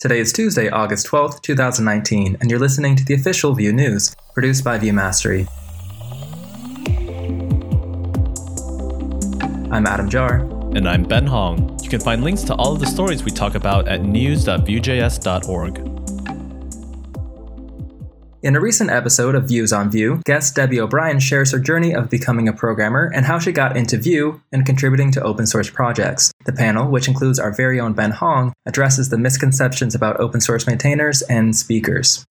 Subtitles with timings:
[0.00, 4.62] Today is Tuesday, August 12th, 2019, and you're listening to the official Vue News, produced
[4.62, 5.48] by Vue Mastery.
[9.72, 10.36] I'm Adam Jahr.
[10.76, 11.76] And I'm Ben Hong.
[11.82, 16.07] You can find links to all of the stories we talk about at news.vuejs.org.
[18.40, 22.08] In a recent episode of Views on Vue, guest Debbie O'Brien shares her journey of
[22.08, 26.30] becoming a programmer and how she got into Vue and contributing to open source projects.
[26.46, 30.68] The panel, which includes our very own Ben Hong, addresses the misconceptions about open source
[30.68, 32.24] maintainers and speakers.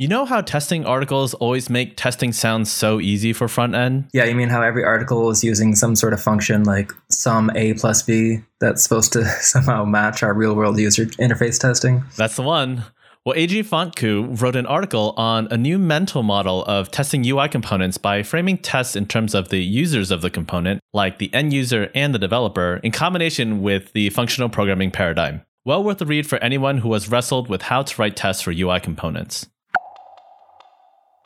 [0.00, 4.08] You know how testing articles always make testing sound so easy for front end?
[4.14, 7.74] Yeah, you mean how every article is using some sort of function like sum a
[7.74, 12.02] plus b that's supposed to somehow match our real world user interface testing?
[12.16, 12.84] That's the one.
[13.26, 17.96] Well, AG Fontku wrote an article on a new mental model of testing UI components
[17.96, 21.90] by framing tests in terms of the users of the component, like the end user
[21.94, 25.40] and the developer, in combination with the functional programming paradigm.
[25.64, 28.52] Well worth a read for anyone who has wrestled with how to write tests for
[28.52, 29.46] UI components.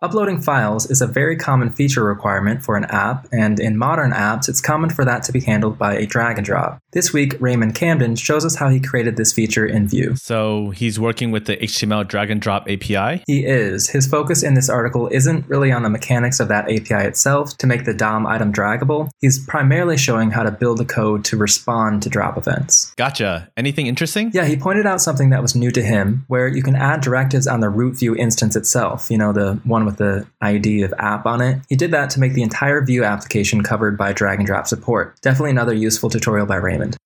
[0.01, 4.49] Uploading files is a very common feature requirement for an app, and in modern apps,
[4.49, 6.79] it's common for that to be handled by a drag and drop.
[6.93, 10.15] This week, Raymond Camden shows us how he created this feature in Vue.
[10.15, 13.25] So he's working with the HTML drag and drop API?
[13.27, 13.91] He is.
[13.91, 17.67] His focus in this article isn't really on the mechanics of that API itself to
[17.67, 19.11] make the DOM item draggable.
[19.21, 22.95] He's primarily showing how to build the code to respond to drop events.
[22.95, 23.51] Gotcha.
[23.57, 24.31] Anything interesting?
[24.33, 27.49] Yeah, he pointed out something that was new to him, where you can add directives
[27.49, 31.27] on the root Vue instance itself, you know, the one with the ID of app
[31.27, 31.61] on it.
[31.69, 35.21] He did that to make the entire Vue application covered by drag and drop support.
[35.23, 36.97] Definitely another useful tutorial by Raymond.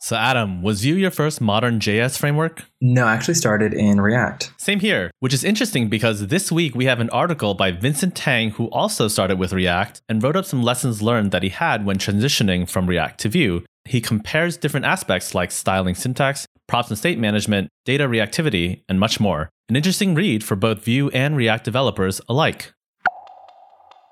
[0.00, 2.64] So, Adam, was Vue your first modern JS framework?
[2.80, 4.52] No, I actually started in React.
[4.58, 8.50] Same here, which is interesting because this week we have an article by Vincent Tang
[8.50, 11.98] who also started with React and wrote up some lessons learned that he had when
[11.98, 13.64] transitioning from React to Vue.
[13.84, 19.20] He compares different aspects like styling syntax, props and state management, data reactivity, and much
[19.20, 19.50] more.
[19.72, 22.74] An interesting read for both Vue and React developers alike.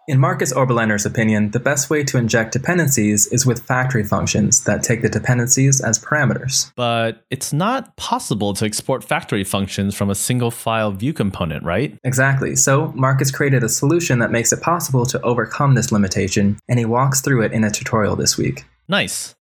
[0.08, 4.82] In Marcus Oberlehner's opinion, the best way to inject dependencies is with factory functions that
[4.82, 6.72] take the dependencies as parameters.
[6.76, 11.98] But it's not possible to export factory functions from a single file Vue component, right?
[12.04, 12.56] Exactly.
[12.56, 16.87] So Marcus created a solution that makes it possible to overcome this limitation, and he
[16.87, 18.65] walks through it in a tutorial this week.
[18.88, 19.34] Nice.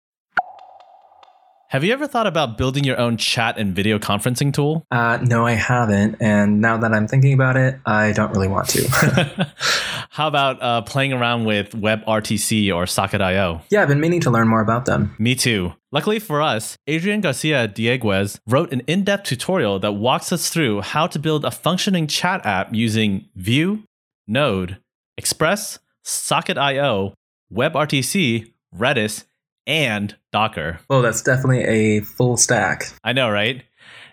[1.69, 4.85] Have you ever thought about building your own chat and video conferencing tool?
[4.89, 6.15] Uh, no, I haven't.
[6.21, 9.51] And now that I'm thinking about it, I don't really want to.
[10.09, 13.59] How about uh, playing around with WebRTC or Socket.io?
[13.69, 15.13] Yeah, I've been meaning to learn more about them.
[15.19, 15.73] Me too.
[15.91, 20.79] Luckily for us, Adrian Garcia Dieguez wrote an in depth tutorial that walks us through
[20.79, 23.83] how to build a functioning chat app using Vue,
[24.25, 24.77] Node,
[25.17, 27.13] Express, Socket.io,
[27.51, 29.25] WebRTC, Redis,
[29.67, 30.79] and Docker.
[30.89, 32.85] Well, that's definitely a full stack.
[33.03, 33.63] I know, right?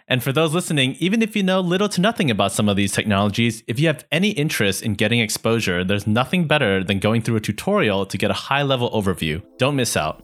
[0.07, 2.93] And for those listening, even if you know little to nothing about some of these
[2.93, 7.37] technologies, if you have any interest in getting exposure, there's nothing better than going through
[7.37, 9.43] a tutorial to get a high level overview.
[9.57, 10.23] Don't miss out.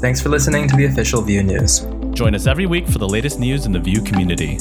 [0.00, 1.86] Thanks for listening to the official Vue News.
[2.10, 4.58] Join us every week for the latest news in the Vue community.